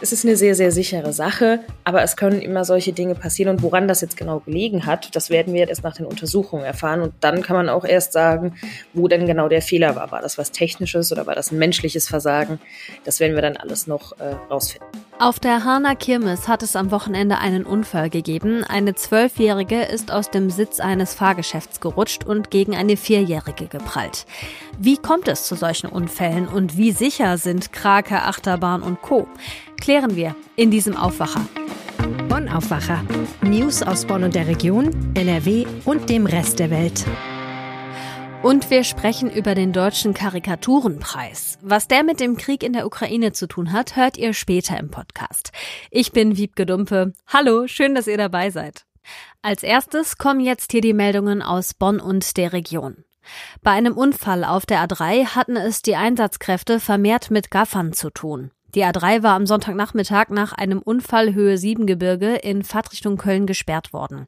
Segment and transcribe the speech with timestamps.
[0.00, 3.56] Es ist eine sehr, sehr sichere Sache, aber es können immer solche Dinge passieren.
[3.56, 7.00] Und woran das jetzt genau gelegen hat, das werden wir erst nach den Untersuchungen erfahren.
[7.00, 8.54] Und dann kann man auch erst sagen,
[8.92, 10.12] wo denn genau der Fehler war.
[10.12, 12.60] War das was Technisches oder war das ein menschliches Versagen?
[13.04, 15.07] Das werden wir dann alles noch äh, rausfinden.
[15.20, 18.62] Auf der Hana Kirmes hat es am Wochenende einen Unfall gegeben.
[18.62, 24.26] Eine Zwölfjährige ist aus dem Sitz eines Fahrgeschäfts gerutscht und gegen eine Vierjährige geprallt.
[24.78, 29.26] Wie kommt es zu solchen Unfällen und wie sicher sind Krake, Achterbahn und Co.?
[29.80, 31.44] Klären wir in diesem Aufwacher.
[32.28, 33.02] Bonn Aufwacher.
[33.42, 37.04] News aus Bonn und der Region, NRW und dem Rest der Welt.
[38.42, 41.58] Und wir sprechen über den deutschen Karikaturenpreis.
[41.60, 44.90] Was der mit dem Krieg in der Ukraine zu tun hat, hört ihr später im
[44.92, 45.50] Podcast.
[45.90, 47.12] Ich bin Wiebke Dumpe.
[47.26, 48.86] Hallo, schön, dass ihr dabei seid.
[49.42, 53.04] Als erstes kommen jetzt hier die Meldungen aus Bonn und der Region.
[53.62, 58.52] Bei einem Unfall auf der A3 hatten es die Einsatzkräfte vermehrt mit Gaffern zu tun.
[58.74, 63.94] Die A3 war am Sonntagnachmittag nach einem Unfall Höhe 7 Gebirge in Fahrtrichtung Köln gesperrt
[63.94, 64.26] worden.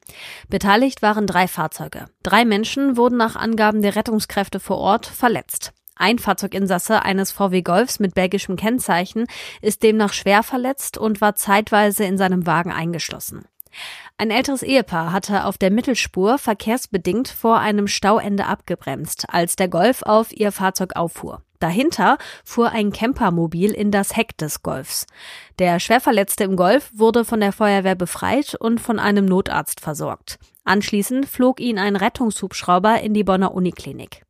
[0.49, 2.05] Beteiligt waren drei Fahrzeuge.
[2.23, 5.73] Drei Menschen wurden nach Angaben der Rettungskräfte vor Ort verletzt.
[5.95, 9.27] Ein Fahrzeuginsasse eines VW Golfs mit belgischem Kennzeichen
[9.61, 13.45] ist demnach schwer verletzt und war zeitweise in seinem Wagen eingeschlossen.
[14.17, 20.01] Ein älteres Ehepaar hatte auf der Mittelspur verkehrsbedingt vor einem Stauende abgebremst, als der Golf
[20.01, 21.43] auf ihr Fahrzeug auffuhr.
[21.61, 25.05] Dahinter fuhr ein Campermobil in das Heck des Golfs.
[25.59, 30.39] Der Schwerverletzte im Golf wurde von der Feuerwehr befreit und von einem Notarzt versorgt.
[30.65, 34.23] Anschließend flog ihn ein Rettungshubschrauber in die Bonner Uniklinik.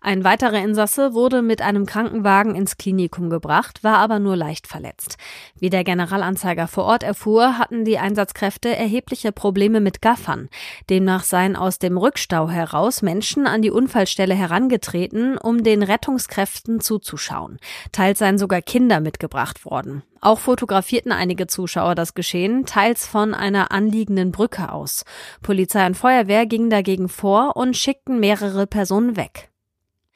[0.00, 5.16] Ein weiterer Insasse wurde mit einem Krankenwagen ins Klinikum gebracht, war aber nur leicht verletzt.
[5.58, 10.48] Wie der Generalanzeiger vor Ort erfuhr, hatten die Einsatzkräfte erhebliche Probleme mit Gaffern.
[10.88, 17.58] Demnach seien aus dem Rückstau heraus Menschen an die Unfallstelle herangetreten, um den Rettungskräften zuzuschauen.
[17.92, 20.02] Teils seien sogar Kinder mitgebracht worden.
[20.20, 25.04] Auch fotografierten einige Zuschauer das Geschehen, teils von einer anliegenden Brücke aus.
[25.42, 29.50] Polizei und Feuerwehr gingen dagegen vor und schickten mehrere Personen weg.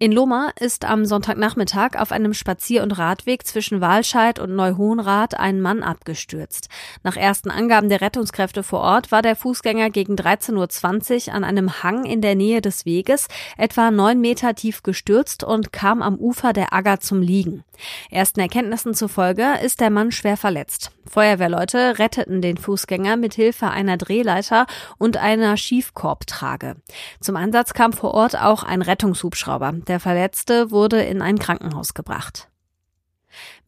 [0.00, 5.60] In Lohmar ist am Sonntagnachmittag auf einem Spazier- und Radweg zwischen Walscheid und Neuhohenrath ein
[5.60, 6.68] Mann abgestürzt.
[7.02, 11.82] Nach ersten Angaben der Rettungskräfte vor Ort war der Fußgänger gegen 13.20 Uhr an einem
[11.82, 13.26] Hang in der Nähe des Weges
[13.56, 17.64] etwa neun Meter tief gestürzt und kam am Ufer der Agger zum Liegen.
[18.08, 20.92] Ersten Erkenntnissen zufolge ist der Mann schwer verletzt.
[21.08, 24.66] Feuerwehrleute retteten den Fußgänger mit Hilfe einer Drehleiter
[24.98, 26.76] und einer Schiefkorbtrage.
[27.20, 29.72] Zum Einsatz kam vor Ort auch ein Rettungshubschrauber.
[29.88, 32.48] Der Verletzte wurde in ein Krankenhaus gebracht.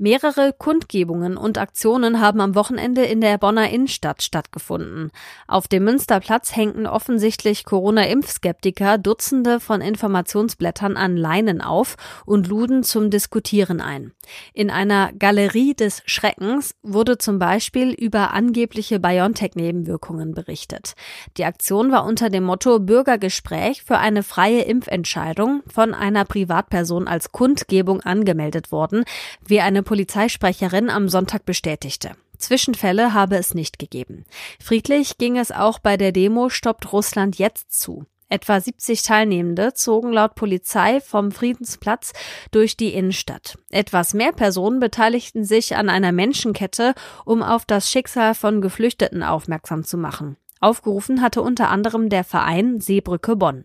[0.02, 5.10] Mehrere Kundgebungen und Aktionen haben am Wochenende in der Bonner Innenstadt stattgefunden.
[5.46, 13.10] Auf dem Münsterplatz hängten offensichtlich Corona-Impfskeptiker Dutzende von Informationsblättern an Leinen auf und luden zum
[13.10, 14.12] Diskutieren ein.
[14.54, 20.94] In einer Galerie des Schreckens wurde zum Beispiel über angebliche BioNTech-Nebenwirkungen berichtet.
[21.36, 27.32] Die Aktion war unter dem Motto Bürgergespräch für eine freie Impfentscheidung von einer Privatperson als
[27.32, 29.04] Kundgebung angemeldet worden,
[29.46, 32.12] wie eine Polizeisprecherin am Sonntag bestätigte.
[32.38, 34.24] Zwischenfälle habe es nicht gegeben.
[34.62, 38.06] Friedlich ging es auch bei der Demo Stoppt Russland jetzt zu.
[38.28, 42.12] Etwa 70 Teilnehmende zogen laut Polizei vom Friedensplatz
[42.52, 43.58] durch die Innenstadt.
[43.68, 49.82] Etwas mehr Personen beteiligten sich an einer Menschenkette, um auf das Schicksal von Geflüchteten aufmerksam
[49.82, 50.36] zu machen.
[50.60, 53.64] Aufgerufen hatte unter anderem der Verein Seebrücke Bonn.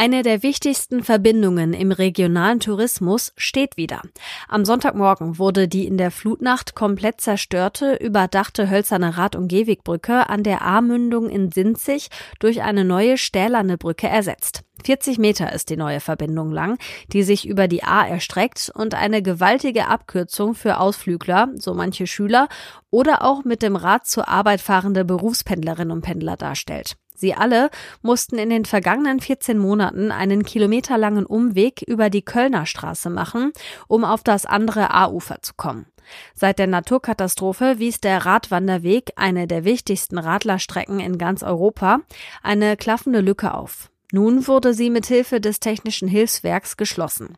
[0.00, 4.00] Eine der wichtigsten Verbindungen im regionalen Tourismus steht wieder.
[4.46, 10.44] Am Sonntagmorgen wurde die in der Flutnacht komplett zerstörte, überdachte hölzerne Rad- und Gehwegbrücke an
[10.44, 14.62] der A-Mündung in Sinzig durch eine neue stählerne Brücke ersetzt.
[14.84, 16.78] 40 Meter ist die neue Verbindung lang,
[17.12, 22.46] die sich über die A erstreckt und eine gewaltige Abkürzung für Ausflügler, so manche Schüler,
[22.90, 26.96] oder auch mit dem Rad zur Arbeit fahrende Berufspendlerinnen und Pendler darstellt.
[27.18, 27.70] Sie alle
[28.00, 33.52] mussten in den vergangenen 14 Monaten einen kilometerlangen Umweg über die Kölner Straße machen,
[33.88, 35.86] um auf das andere A-Ufer zu kommen.
[36.34, 41.98] Seit der Naturkatastrophe wies der Radwanderweg, eine der wichtigsten Radlerstrecken in ganz Europa,
[42.44, 43.90] eine klaffende Lücke auf.
[44.10, 47.36] Nun wurde sie mit Hilfe des Technischen Hilfswerks geschlossen.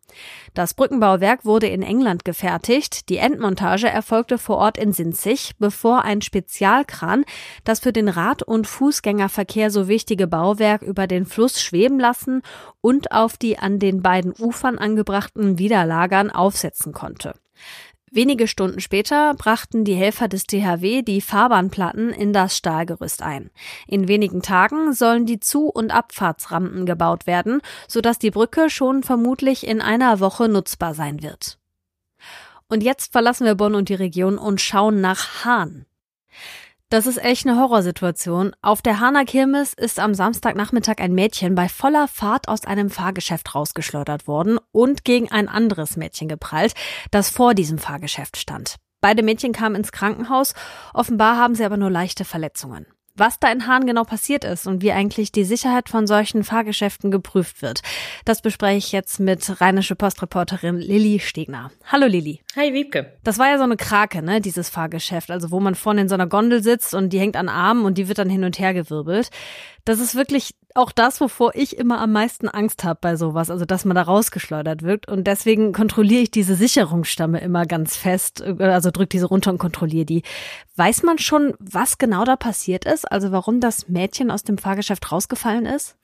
[0.54, 6.22] Das Brückenbauwerk wurde in England gefertigt, die Endmontage erfolgte vor Ort in Sinzig, bevor ein
[6.22, 7.24] Spezialkran
[7.64, 12.42] das für den Rad- und Fußgängerverkehr so wichtige Bauwerk über den Fluss schweben lassen
[12.80, 17.34] und auf die an den beiden Ufern angebrachten Widerlagern aufsetzen konnte.
[18.12, 23.50] Wenige Stunden später brachten die Helfer des THW die Fahrbahnplatten in das Stahlgerüst ein.
[23.86, 29.64] In wenigen Tagen sollen die Zu- und Abfahrtsrampen gebaut werden, sodass die Brücke schon vermutlich
[29.64, 31.60] in einer Woche nutzbar sein wird.
[32.68, 35.86] Und jetzt verlassen wir Bonn und die Region und schauen nach Hahn.
[36.90, 38.50] Das ist echt eine Horrorsituation.
[38.62, 43.54] Auf der Hahner Kirmes ist am Samstagnachmittag ein Mädchen bei voller Fahrt aus einem Fahrgeschäft
[43.54, 46.74] rausgeschleudert worden und gegen ein anderes Mädchen geprallt,
[47.12, 48.74] das vor diesem Fahrgeschäft stand.
[49.00, 50.54] Beide Mädchen kamen ins Krankenhaus,
[50.92, 52.86] offenbar haben sie aber nur leichte Verletzungen
[53.20, 57.10] was da in Hahn genau passiert ist und wie eigentlich die Sicherheit von solchen Fahrgeschäften
[57.10, 57.82] geprüft wird.
[58.24, 61.70] Das bespreche ich jetzt mit rheinische Postreporterin Lilly Stegner.
[61.84, 62.40] Hallo Lilly.
[62.56, 63.12] Hi Wiebke.
[63.22, 66.14] Das war ja so eine Krake, ne, dieses Fahrgeschäft, also wo man vorne in so
[66.14, 68.72] einer Gondel sitzt und die hängt an Armen und die wird dann hin und her
[68.72, 69.30] gewirbelt.
[69.84, 73.64] Das ist wirklich auch das, wovor ich immer am meisten Angst habe bei sowas, also
[73.64, 75.08] dass man da rausgeschleudert wird.
[75.08, 80.06] Und deswegen kontrolliere ich diese Sicherungsstamme immer ganz fest, also drücke diese runter und kontrolliere
[80.06, 80.22] die.
[80.76, 83.10] Weiß man schon, was genau da passiert ist?
[83.10, 85.96] Also warum das Mädchen aus dem Fahrgeschäft rausgefallen ist?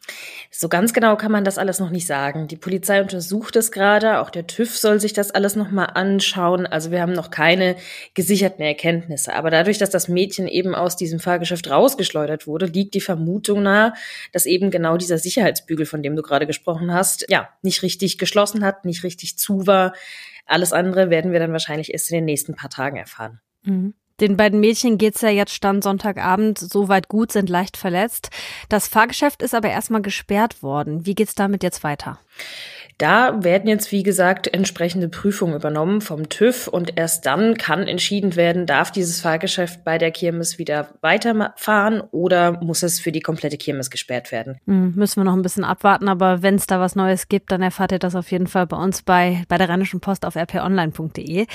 [0.51, 2.49] So ganz genau kann man das alles noch nicht sagen.
[2.49, 6.67] Die Polizei untersucht es gerade, auch der TÜV soll sich das alles nochmal anschauen.
[6.67, 7.77] Also wir haben noch keine
[8.15, 9.35] gesicherten Erkenntnisse.
[9.35, 13.93] Aber dadurch, dass das Mädchen eben aus diesem Fahrgeschäft rausgeschleudert wurde, liegt die Vermutung nahe,
[14.33, 18.65] dass eben genau dieser Sicherheitsbügel, von dem du gerade gesprochen hast, ja, nicht richtig geschlossen
[18.65, 19.93] hat, nicht richtig zu war.
[20.47, 23.41] Alles andere werden wir dann wahrscheinlich erst in den nächsten paar Tagen erfahren.
[23.63, 23.95] Mhm.
[24.21, 28.31] Den beiden Mädchen geht's ja jetzt Stand Sonntagabend soweit gut, sind leicht verletzt.
[28.69, 31.05] Das Fahrgeschäft ist aber erstmal gesperrt worden.
[31.05, 32.19] Wie geht's damit jetzt weiter?
[32.99, 38.37] Da werden jetzt, wie gesagt, entsprechende Prüfungen übernommen vom TÜV und erst dann kann entschieden
[38.37, 43.59] werden, darf dieses Fahrgeschäft bei der Kirmes wieder weiterfahren oder muss es für die komplette
[43.59, 44.59] Kirmes gesperrt werden?
[44.67, 47.61] Hm, müssen wir noch ein bisschen abwarten, aber wenn es da was Neues gibt, dann
[47.61, 51.47] erfahrt ihr das auf jeden Fall bei uns bei, bei der Rheinischen Post auf rponline.de.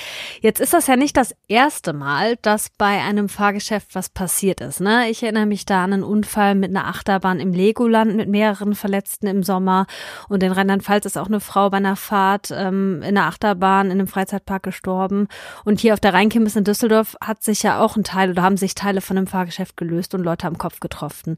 [0.42, 4.80] Jetzt ist das ja nicht das erste Mal, dass bei einem Fahrgeschäft was passiert ist.
[4.80, 5.10] Ne?
[5.10, 9.26] Ich erinnere mich da an einen Unfall mit einer Achterbahn im Legoland mit mehreren Verletzten
[9.26, 9.88] im Sommer
[10.30, 13.94] und in Rheinland-Pfalz ist auch eine Frau bei einer Fahrt ähm, in der Achterbahn in
[13.94, 15.28] einem Freizeitpark gestorben.
[15.66, 18.57] Und hier auf der Rheinkirmes in Düsseldorf hat sich ja auch ein Teil oder haben
[18.57, 21.38] sich Teile von einem Fahrgeschäft gelöst und Leute am Kopf getroffen.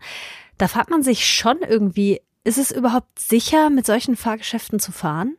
[0.57, 5.37] Da fragt man sich schon irgendwie, ist es überhaupt sicher, mit solchen Fahrgeschäften zu fahren?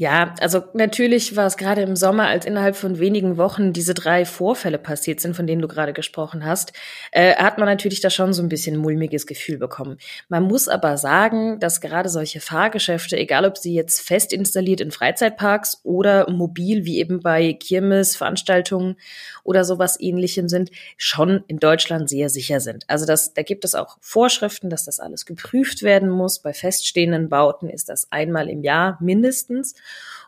[0.00, 4.24] Ja, also natürlich war es gerade im Sommer, als innerhalb von wenigen Wochen diese drei
[4.24, 6.72] Vorfälle passiert sind, von denen du gerade gesprochen hast,
[7.12, 9.98] äh, hat man natürlich da schon so ein bisschen mulmiges Gefühl bekommen.
[10.30, 14.90] Man muss aber sagen, dass gerade solche Fahrgeschäfte, egal ob sie jetzt fest installiert in
[14.90, 18.96] Freizeitparks oder mobil, wie eben bei Kirmes, Veranstaltungen
[19.44, 22.84] oder sowas ähnlichem sind, schon in Deutschland sehr sicher sind.
[22.88, 26.38] Also das, da gibt es auch Vorschriften, dass das alles geprüft werden muss.
[26.38, 29.74] Bei feststehenden Bauten ist das einmal im Jahr mindestens.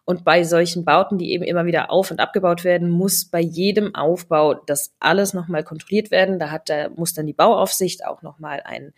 [0.04, 3.94] Und bei solchen Bauten, die eben immer wieder auf- und abgebaut werden, muss bei jedem
[3.94, 6.40] Aufbau das alles nochmal kontrolliert werden.
[6.40, 8.94] Da hat, da muss dann die Bauaufsicht auch nochmal einen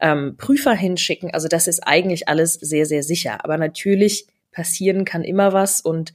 [0.00, 1.32] ähm, Prüfer hinschicken.
[1.32, 3.44] Also das ist eigentlich alles sehr, sehr sicher.
[3.44, 6.12] Aber natürlich passieren kann immer was und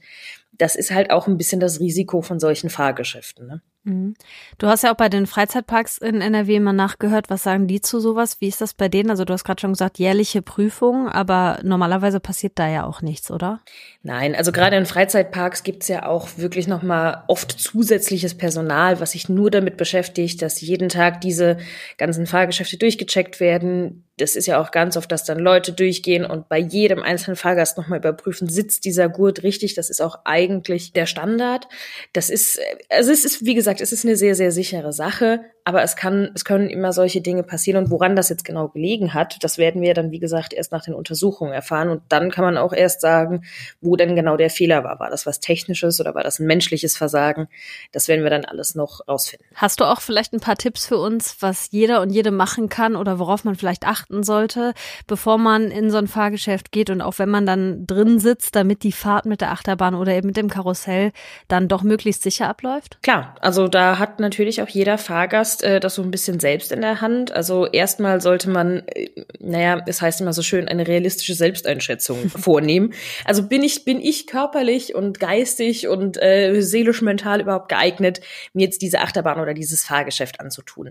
[0.52, 3.46] das ist halt auch ein bisschen das Risiko von solchen Fahrgeschäften.
[3.46, 3.62] Ne?
[3.84, 4.14] Mhm.
[4.58, 7.28] Du hast ja auch bei den Freizeitparks in NRW mal nachgehört.
[7.28, 8.40] Was sagen die zu sowas?
[8.40, 9.10] Wie ist das bei denen?
[9.10, 13.30] Also du hast gerade schon gesagt, jährliche Prüfungen, aber normalerweise passiert da ja auch nichts,
[13.30, 13.60] oder?
[14.02, 19.28] Nein, also gerade in Freizeitparks gibt's ja auch wirklich nochmal oft zusätzliches Personal, was sich
[19.28, 21.58] nur damit beschäftigt, dass jeden Tag diese
[21.98, 24.04] ganzen Fahrgeschäfte durchgecheckt werden.
[24.16, 27.76] Das ist ja auch ganz oft, dass dann Leute durchgehen und bei jedem einzelnen Fahrgast
[27.76, 29.74] nochmal überprüfen, sitzt dieser Gurt richtig?
[29.74, 31.66] Das ist auch eigentlich der Standard.
[32.12, 32.60] Das ist,
[32.90, 35.96] also es ist, wie gesagt, gesagt, es ist eine sehr, sehr sichere Sache, aber es
[35.96, 39.58] kann, es können immer solche Dinge passieren und woran das jetzt genau gelegen hat, das
[39.58, 42.72] werden wir dann, wie gesagt, erst nach den Untersuchungen erfahren und dann kann man auch
[42.72, 43.44] erst sagen,
[43.80, 45.00] wo denn genau der Fehler war.
[45.00, 47.48] War das was Technisches oder war das ein menschliches Versagen?
[47.92, 49.46] Das werden wir dann alles noch rausfinden.
[49.54, 52.94] Hast du auch vielleicht ein paar Tipps für uns, was jeder und jede machen kann
[52.94, 54.74] oder worauf man vielleicht achten sollte,
[55.06, 58.82] bevor man in so ein Fahrgeschäft geht und auch wenn man dann drin sitzt, damit
[58.82, 61.12] die Fahrt mit der Achterbahn oder eben mit dem Karussell
[61.48, 62.98] dann doch möglichst sicher abläuft?
[63.02, 66.70] Klar, also also da hat natürlich auch jeder Fahrgast äh, das so ein bisschen selbst
[66.70, 67.32] in der Hand.
[67.32, 69.08] Also erstmal sollte man, äh,
[69.38, 72.92] naja, es heißt immer so schön, eine realistische Selbsteinschätzung vornehmen.
[73.24, 78.20] Also bin ich, bin ich körperlich und geistig und äh, seelisch mental überhaupt geeignet,
[78.52, 80.90] mir jetzt diese Achterbahn oder dieses Fahrgeschäft anzutun.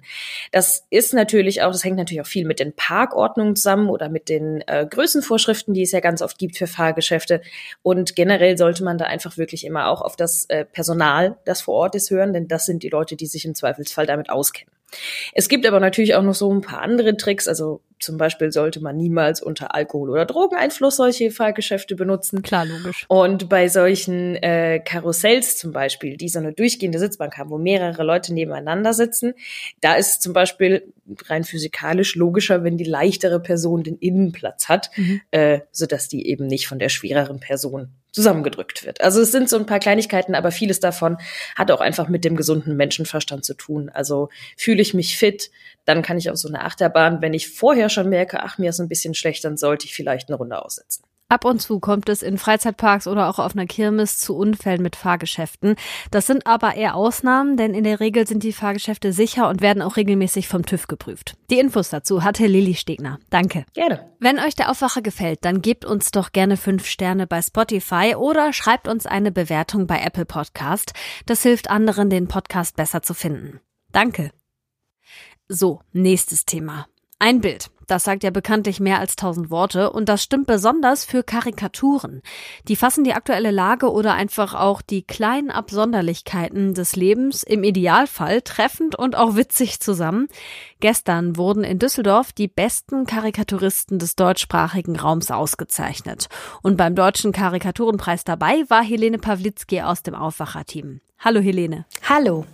[0.52, 4.30] Das ist natürlich auch, das hängt natürlich auch viel mit den Parkordnungen zusammen oder mit
[4.30, 7.42] den äh, Größenvorschriften, die es ja ganz oft gibt für Fahrgeschäfte.
[7.84, 11.76] Und generell sollte man da einfach wirklich immer auch auf das äh, Personal, das vor
[11.76, 14.53] Ort ist, hören, denn das das sind die Leute, die sich im Zweifelsfall damit auskennen.
[15.34, 17.48] Es gibt aber natürlich auch noch so ein paar andere Tricks.
[17.48, 22.42] Also zum Beispiel sollte man niemals unter Alkohol- oder Drogeneinfluss solche Fahrgeschäfte benutzen.
[22.42, 23.06] Klar, logisch.
[23.08, 28.04] Und bei solchen äh, Karussells zum Beispiel, die so eine durchgehende Sitzbank haben, wo mehrere
[28.04, 29.34] Leute nebeneinander sitzen,
[29.82, 30.94] da ist zum Beispiel
[31.28, 35.22] rein physikalisch logischer, wenn die leichtere Person den Innenplatz hat, mhm.
[35.32, 39.02] äh, sodass die eben nicht von der schwereren Person zusammengedrückt wird.
[39.02, 41.18] Also es sind so ein paar Kleinigkeiten, aber vieles davon
[41.56, 43.90] hat auch einfach mit dem gesunden Menschenverstand zu tun.
[43.90, 45.52] Also fühle ich mich fit,
[45.84, 47.22] dann kann ich auf so eine Achterbahn.
[47.22, 50.30] Wenn ich vorher schon merke, ach, mir ist ein bisschen schlecht, dann sollte ich vielleicht
[50.30, 51.04] eine Runde aussetzen.
[51.30, 54.96] Ab und zu kommt es in Freizeitparks oder auch auf einer Kirmes zu Unfällen mit
[54.96, 55.76] Fahrgeschäften.
[56.12, 59.82] Das sind aber eher Ausnahmen, denn in der Regel sind die Fahrgeschäfte sicher und werden
[59.82, 61.36] auch regelmäßig vom TÜV geprüft.
[61.50, 63.20] Die Infos dazu hatte Lilly Stegner.
[63.32, 63.66] Danke.
[63.74, 64.12] Gerne.
[64.20, 68.54] Wenn euch der Aufwacher gefällt, dann gebt uns doch gerne fünf Sterne bei Spotify oder
[68.54, 70.94] schreibt uns eine Bewertung bei Apple Podcast.
[71.26, 73.60] Das hilft anderen, den Podcast besser zu finden.
[73.92, 74.32] Danke.
[75.48, 76.88] So, nächstes Thema.
[77.20, 77.73] Ein Bild.
[77.88, 82.22] Das sagt ja bekanntlich mehr als tausend Worte und das stimmt besonders für Karikaturen.
[82.68, 88.42] Die fassen die aktuelle Lage oder einfach auch die kleinen Absonderlichkeiten des Lebens im Idealfall
[88.42, 90.28] treffend und auch witzig zusammen.
[90.80, 96.28] Gestern wurden in Düsseldorf die besten Karikaturisten des deutschsprachigen Raums ausgezeichnet.
[96.62, 101.02] Und beim Deutschen Karikaturenpreis dabei war Helene Pawlitzki aus dem Aufwacherteam.
[101.20, 101.86] Hallo Helene.
[102.08, 102.46] Hallo.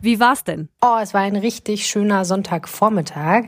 [0.00, 0.68] Wie war's denn?
[0.80, 3.44] Oh, es war ein richtig schöner Sonntagvormittag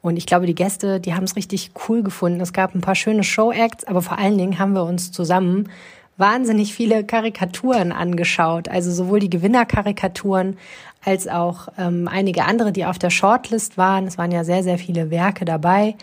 [0.00, 2.40] und ich glaube, die Gäste, die haben es richtig cool gefunden.
[2.40, 5.68] Es gab ein paar schöne Show-Acts, aber vor allen Dingen haben wir uns zusammen
[6.16, 8.68] wahnsinnig viele Karikaturen angeschaut.
[8.68, 10.58] Also sowohl die Gewinnerkarikaturen
[11.04, 14.06] als auch ähm, einige andere, die auf der Shortlist waren.
[14.06, 15.94] Es waren ja sehr, sehr viele Werke dabei.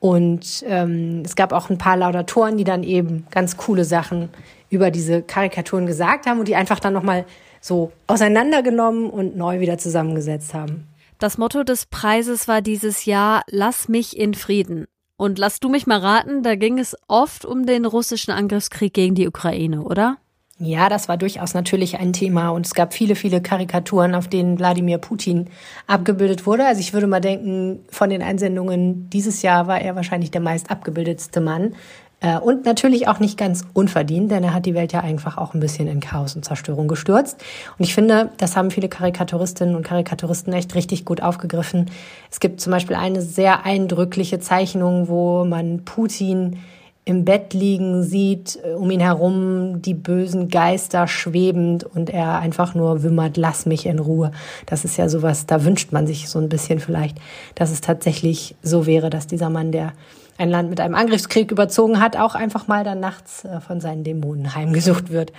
[0.00, 4.30] Und ähm, es gab auch ein paar Laudatoren, die dann eben ganz coole Sachen
[4.70, 7.26] über diese Karikaturen gesagt haben und die einfach dann nochmal
[7.60, 10.86] so auseinandergenommen und neu wieder zusammengesetzt haben.
[11.18, 14.86] Das Motto des Preises war dieses Jahr Lass mich in Frieden.
[15.16, 19.14] Und lass du mich mal raten, da ging es oft um den russischen Angriffskrieg gegen
[19.14, 20.16] die Ukraine, oder?
[20.62, 24.58] Ja, das war durchaus natürlich ein Thema und es gab viele, viele Karikaturen, auf denen
[24.58, 25.48] Wladimir Putin
[25.86, 26.66] abgebildet wurde.
[26.66, 30.70] Also ich würde mal denken, von den Einsendungen dieses Jahr war er wahrscheinlich der meist
[30.70, 31.74] abgebildetste Mann.
[32.20, 35.54] Äh, und natürlich auch nicht ganz unverdient, denn er hat die Welt ja einfach auch
[35.54, 37.42] ein bisschen in Chaos und Zerstörung gestürzt.
[37.78, 41.90] Und ich finde, das haben viele Karikaturistinnen und Karikaturisten echt richtig gut aufgegriffen.
[42.30, 46.58] Es gibt zum Beispiel eine sehr eindrückliche Zeichnung, wo man Putin
[47.06, 52.74] im Bett liegen sieht, äh, um ihn herum die bösen Geister schwebend und er einfach
[52.74, 54.30] nur wimmert, lass mich in Ruhe.
[54.66, 57.16] Das ist ja sowas, da wünscht man sich so ein bisschen vielleicht,
[57.54, 59.92] dass es tatsächlich so wäre, dass dieser Mann, der
[60.40, 64.04] ein Land mit einem Angriffskrieg überzogen hat, auch einfach mal dann nachts äh, von seinen
[64.04, 65.32] Dämonen heimgesucht wird.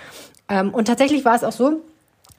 [0.48, 1.80] Ähm, und tatsächlich war es auch so,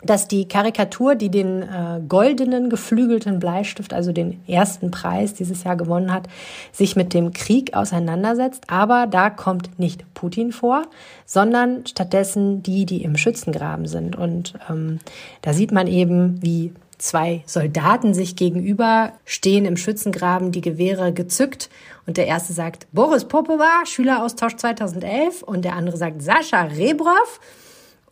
[0.01, 5.75] dass die Karikatur, die den äh, goldenen geflügelten Bleistift, also den ersten Preis dieses Jahr
[5.75, 6.27] gewonnen hat,
[6.72, 8.65] sich mit dem Krieg auseinandersetzt.
[8.67, 10.84] Aber da kommt nicht Putin vor,
[11.25, 14.15] sondern stattdessen die, die im Schützengraben sind.
[14.15, 15.00] Und ähm,
[15.41, 21.70] da sieht man eben, wie zwei Soldaten sich gegenüber stehen im Schützengraben, die Gewehre gezückt.
[22.06, 25.44] Und der erste sagt Boris Popova, Schüleraustausch 2011.
[25.44, 27.40] Und der andere sagt Sascha Rebrov.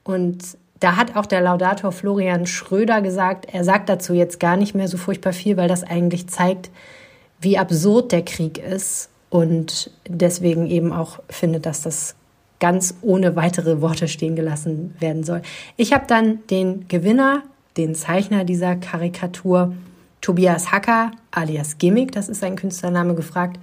[0.04, 4.74] Und da hat auch der Laudator Florian Schröder gesagt, er sagt dazu jetzt gar nicht
[4.74, 6.72] mehr so furchtbar viel, weil das eigentlich zeigt,
[7.40, 9.10] wie absurd der Krieg ist.
[9.30, 12.16] Und deswegen eben auch findet, dass das
[12.60, 15.42] ganz ohne weitere Worte stehen gelassen werden soll.
[15.78, 17.44] Ich habe dann den Gewinner
[17.78, 19.74] den Zeichner dieser Karikatur,
[20.22, 23.60] Tobias Hacker alias Gimmick, das ist sein Künstlername, gefragt,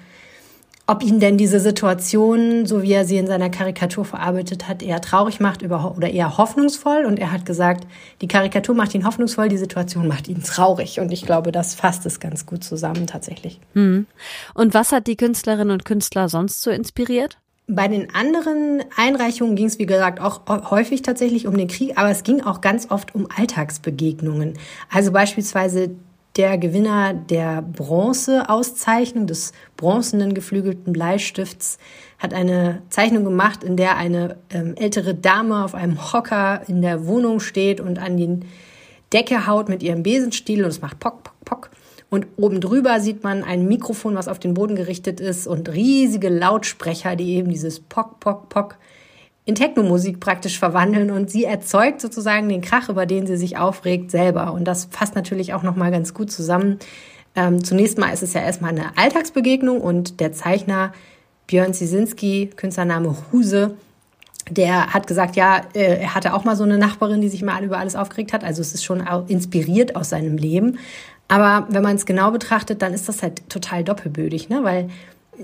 [0.91, 5.03] ob ihn denn diese Situation, so wie er sie in seiner Karikatur verarbeitet hat, eher
[5.03, 7.05] traurig macht oder eher hoffnungsvoll.
[7.05, 7.87] Und er hat gesagt,
[8.23, 10.99] die Karikatur macht ihn hoffnungsvoll, die Situation macht ihn traurig.
[10.99, 13.61] Und ich glaube, das fasst es ganz gut zusammen tatsächlich.
[13.75, 14.07] Hm.
[14.55, 17.37] Und was hat die Künstlerinnen und Künstler sonst so inspiriert?
[17.71, 22.09] Bei den anderen Einreichungen ging es, wie gesagt, auch häufig tatsächlich um den Krieg, aber
[22.09, 24.55] es ging auch ganz oft um Alltagsbegegnungen.
[24.91, 25.91] Also beispielsweise
[26.39, 31.79] der Gewinner der Bronze-Auszeichnung des bronzenen geflügelten Bleistifts
[32.19, 37.07] hat eine Zeichnung gemacht, in der eine ähm, ältere Dame auf einem Hocker in der
[37.07, 38.41] Wohnung steht und an die
[39.13, 41.71] Decke haut mit ihrem Besenstiel und es macht Pock, Pock, Pock.
[42.11, 46.31] Und oben drüber sieht man ein Mikrofon, was auf den Boden gerichtet ist und riesige
[46.31, 48.79] Lautsprecher, die eben dieses Pock, Pock, Pock
[49.45, 54.11] in Technomusik praktisch verwandeln und sie erzeugt sozusagen den Krach, über den sie sich aufregt,
[54.11, 54.53] selber.
[54.53, 56.79] Und das fasst natürlich auch nochmal ganz gut zusammen.
[57.35, 60.93] Ähm, zunächst mal ist es ja erstmal eine Alltagsbegegnung und der Zeichner
[61.47, 63.75] Björn Zisinski, Künstlername Huse,
[64.50, 67.62] der hat gesagt, ja, äh, er hatte auch mal so eine Nachbarin, die sich mal
[67.65, 68.45] über alles aufgeregt hat.
[68.45, 70.79] Also es ist schon inspiriert aus seinem Leben.
[71.29, 74.65] Aber wenn man es genau betrachtet, dann ist das halt total doppelbödig, ne?
[74.65, 74.89] weil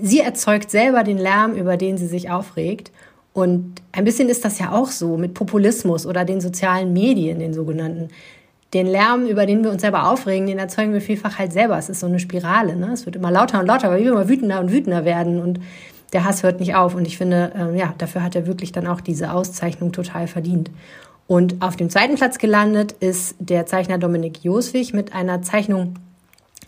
[0.01, 2.91] sie erzeugt selber den Lärm, über den sie sich aufregt.
[3.33, 7.53] Und ein bisschen ist das ja auch so mit Populismus oder den sozialen Medien, den
[7.53, 8.09] sogenannten.
[8.73, 11.77] Den Lärm, über den wir uns selber aufregen, den erzeugen wir vielfach halt selber.
[11.77, 12.75] Es ist so eine Spirale.
[12.75, 12.91] Ne?
[12.93, 15.41] Es wird immer lauter und lauter, weil wir immer wütender und wütender werden.
[15.41, 15.59] Und
[16.13, 16.95] der Hass hört nicht auf.
[16.95, 20.71] Und ich finde, äh, ja, dafür hat er wirklich dann auch diese Auszeichnung total verdient.
[21.27, 25.95] Und auf dem zweiten Platz gelandet ist der Zeichner Dominik Joswig mit einer Zeichnung,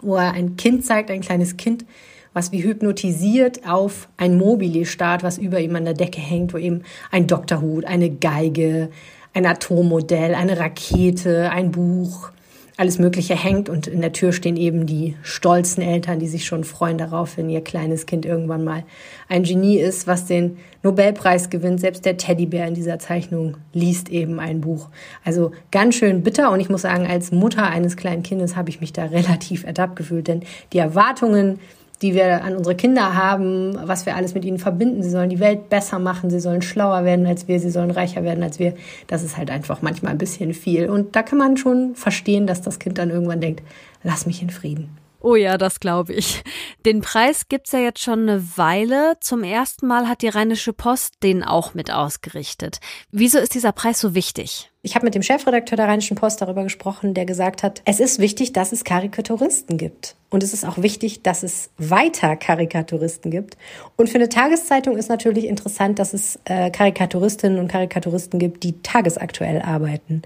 [0.01, 1.85] wo er ein Kind zeigt, ein kleines Kind,
[2.33, 6.57] was wie hypnotisiert auf ein Mobile starrt, was über ihm an der Decke hängt, wo
[6.57, 8.89] eben ein Doktorhut, eine Geige,
[9.33, 12.31] ein Atommodell, eine Rakete, ein Buch,
[12.77, 16.63] alles Mögliche hängt und in der Tür stehen eben die stolzen Eltern, die sich schon
[16.63, 18.83] freuen darauf, wenn ihr kleines Kind irgendwann mal
[19.27, 21.79] ein Genie ist, was den Nobelpreis gewinnt.
[21.79, 24.89] Selbst der Teddybär in dieser Zeichnung liest eben ein Buch.
[25.25, 28.79] Also ganz schön bitter und ich muss sagen, als Mutter eines kleinen Kindes habe ich
[28.79, 31.59] mich da relativ ertappt gefühlt, denn die Erwartungen,
[32.01, 35.01] die wir an unsere Kinder haben, was wir alles mit ihnen verbinden.
[35.01, 38.23] Sie sollen die Welt besser machen, sie sollen schlauer werden als wir, sie sollen reicher
[38.23, 38.73] werden als wir.
[39.07, 40.89] Das ist halt einfach manchmal ein bisschen viel.
[40.89, 43.63] Und da kann man schon verstehen, dass das Kind dann irgendwann denkt,
[44.03, 44.89] lass mich in Frieden.
[45.19, 46.43] Oh ja, das glaube ich.
[46.85, 49.17] Den Preis gibt's ja jetzt schon eine Weile.
[49.19, 52.79] Zum ersten Mal hat die Rheinische Post den auch mit ausgerichtet.
[53.11, 54.71] Wieso ist dieser Preis so wichtig?
[54.83, 58.19] Ich habe mit dem Chefredakteur der Rheinischen Post darüber gesprochen, der gesagt hat, es ist
[58.19, 60.15] wichtig, dass es Karikaturisten gibt.
[60.29, 63.57] Und es ist auch wichtig, dass es weiter Karikaturisten gibt.
[63.95, 68.81] Und für eine Tageszeitung ist natürlich interessant, dass es äh, Karikaturistinnen und Karikaturisten gibt, die
[68.81, 70.21] tagesaktuell arbeiten.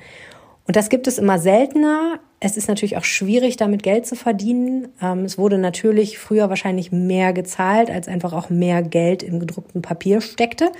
[0.68, 2.20] Und das gibt es immer seltener.
[2.40, 4.88] Es ist natürlich auch schwierig, damit Geld zu verdienen.
[5.02, 9.82] Ähm, es wurde natürlich früher wahrscheinlich mehr gezahlt, als einfach auch mehr Geld im gedruckten
[9.82, 10.72] Papier steckte.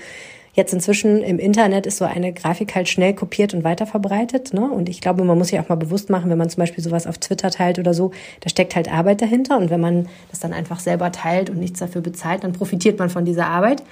[0.54, 4.52] Jetzt inzwischen im Internet ist so eine Grafik halt schnell kopiert und weiterverbreitet.
[4.52, 4.70] Ne?
[4.70, 7.06] Und ich glaube, man muss sich auch mal bewusst machen, wenn man zum Beispiel sowas
[7.06, 8.10] auf Twitter teilt oder so,
[8.40, 9.56] da steckt halt Arbeit dahinter.
[9.56, 13.08] Und wenn man das dann einfach selber teilt und nichts dafür bezahlt, dann profitiert man
[13.08, 13.82] von dieser Arbeit.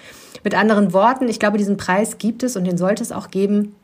[0.45, 3.75] Mit anderen Worten, ich glaube, diesen Preis gibt es und den sollte es auch geben,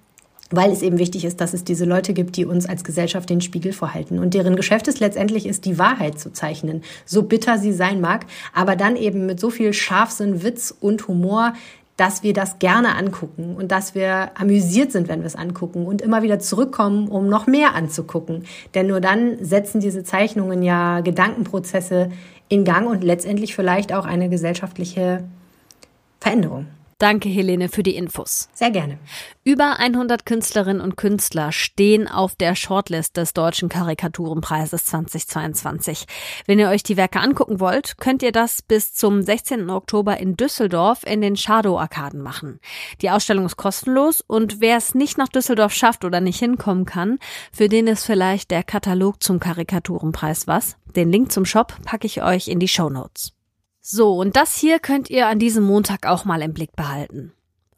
[0.50, 3.40] weil es eben wichtig ist, dass es diese Leute gibt, die uns als Gesellschaft den
[3.40, 7.72] Spiegel vorhalten und deren Geschäft es letztendlich ist, die Wahrheit zu zeichnen, so bitter sie
[7.72, 11.54] sein mag, aber dann eben mit so viel Scharfsinn, Witz und Humor,
[11.96, 16.02] dass wir das gerne angucken und dass wir amüsiert sind, wenn wir es angucken und
[16.02, 18.44] immer wieder zurückkommen, um noch mehr anzugucken.
[18.74, 22.10] Denn nur dann setzen diese Zeichnungen ja Gedankenprozesse
[22.48, 25.24] in Gang und letztendlich vielleicht auch eine gesellschaftliche
[26.20, 26.66] Veränderung.
[26.98, 28.48] Danke, Helene, für die Infos.
[28.54, 28.98] Sehr gerne.
[29.44, 36.06] Über 100 Künstlerinnen und Künstler stehen auf der Shortlist des Deutschen Karikaturenpreises 2022.
[36.46, 39.68] Wenn ihr euch die Werke angucken wollt, könnt ihr das bis zum 16.
[39.68, 42.60] Oktober in Düsseldorf in den Shadow-Arkaden machen.
[43.02, 47.18] Die Ausstellung ist kostenlos und wer es nicht nach Düsseldorf schafft oder nicht hinkommen kann,
[47.52, 50.78] für den ist vielleicht der Katalog zum Karikaturenpreis was.
[50.96, 53.35] Den Link zum Shop packe ich euch in die Show Notes.
[53.88, 57.32] So, und das hier könnt ihr an diesem Montag auch mal im Blick behalten.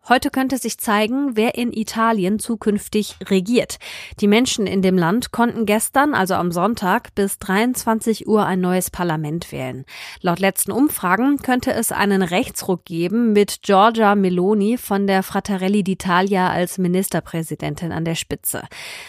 [0.08, 3.76] Heute könnte sich zeigen, wer in Italien zukünftig regiert.
[4.20, 8.90] Die Menschen in dem Land konnten gestern, also am Sonntag, bis 23 Uhr ein neues
[8.90, 9.84] Parlament wählen.
[10.22, 16.48] Laut letzten Umfragen könnte es einen Rechtsruck geben mit Giorgia Meloni von der Frattarelli d'Italia
[16.48, 18.62] als Ministerpräsidentin an der Spitze.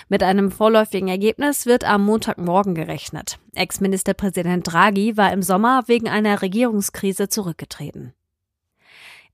[0.09, 3.39] Mit einem vorläufigen Ergebnis wird am Montagmorgen gerechnet.
[3.55, 8.13] Ex-Ministerpräsident Draghi war im Sommer wegen einer Regierungskrise zurückgetreten.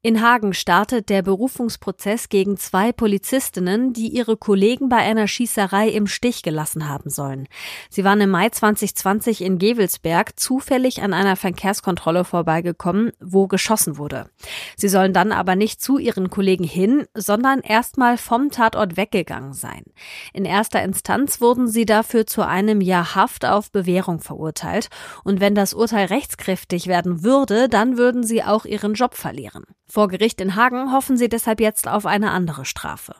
[0.05, 6.05] In Hagen startet der Berufungsprozess gegen zwei Polizistinnen, die ihre Kollegen bei einer Schießerei im
[6.05, 7.47] Stich gelassen haben sollen.
[7.89, 14.29] Sie waren im Mai 2020 in Gewelsberg zufällig an einer Verkehrskontrolle vorbeigekommen, wo geschossen wurde.
[14.77, 19.85] Sie sollen dann aber nicht zu ihren Kollegen hin, sondern erstmal vom Tatort weggegangen sein.
[20.33, 24.89] In erster Instanz wurden sie dafür zu einem Jahr Haft auf Bewährung verurteilt.
[25.23, 29.63] Und wenn das Urteil rechtskräftig werden würde, dann würden sie auch ihren Job verlieren.
[29.95, 33.15] Vor Gericht in Hagen hoffen sie deshalb jetzt auf eine andere Strafe.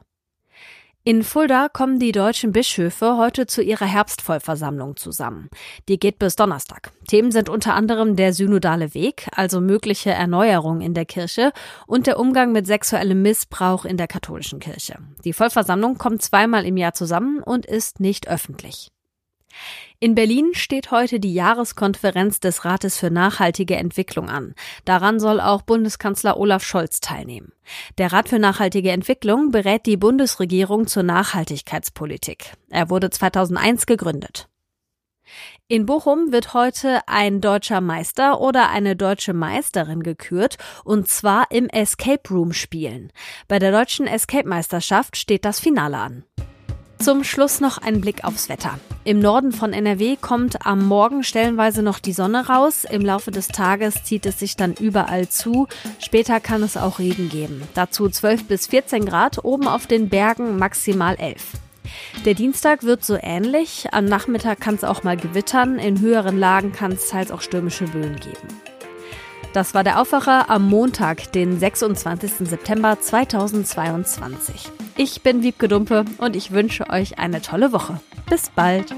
[1.05, 5.47] In Fulda kommen die deutschen Bischöfe heute zu ihrer Herbstvollversammlung zusammen.
[5.87, 6.91] Die geht bis Donnerstag.
[7.07, 11.53] Themen sind unter anderem der synodale Weg, also mögliche Erneuerung in der Kirche
[11.87, 14.97] und der Umgang mit sexuellem Missbrauch in der katholischen Kirche.
[15.23, 18.91] Die Vollversammlung kommt zweimal im Jahr zusammen und ist nicht öffentlich.
[19.99, 24.53] In Berlin steht heute die Jahreskonferenz des Rates für nachhaltige Entwicklung an.
[24.83, 27.53] Daran soll auch Bundeskanzler Olaf Scholz teilnehmen.
[27.97, 32.53] Der Rat für nachhaltige Entwicklung berät die Bundesregierung zur Nachhaltigkeitspolitik.
[32.69, 34.49] Er wurde 2001 gegründet.
[35.67, 41.67] In Bochum wird heute ein deutscher Meister oder eine deutsche Meisterin gekürt, und zwar im
[41.69, 43.11] Escape Room Spielen.
[43.47, 46.25] Bei der deutschen Escape Meisterschaft steht das Finale an.
[46.99, 48.79] Zum Schluss noch ein Blick aufs Wetter.
[49.03, 52.85] Im Norden von NRW kommt am Morgen stellenweise noch die Sonne raus.
[52.89, 55.67] Im Laufe des Tages zieht es sich dann überall zu.
[55.99, 57.61] Später kann es auch Regen geben.
[57.75, 61.43] Dazu 12 bis 14 Grad, oben auf den Bergen maximal 11.
[62.25, 63.87] Der Dienstag wird so ähnlich.
[63.91, 65.77] Am Nachmittag kann es auch mal gewittern.
[65.77, 68.47] In höheren Lagen kann es teils auch stürmische Böen geben.
[69.55, 72.45] Das war der Aufwacher am Montag, den 26.
[72.45, 74.69] September 2022.
[74.97, 78.01] Ich bin Wiebke Dumpe und ich wünsche euch eine tolle Woche.
[78.29, 78.93] Bis bald.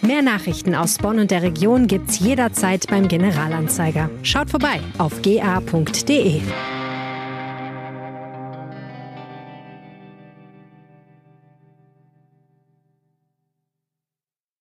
[0.00, 4.10] Mehr Nachrichten aus Bonn und der Region gibt's jederzeit beim Generalanzeiger.
[4.22, 6.42] Schaut vorbei auf ga.de.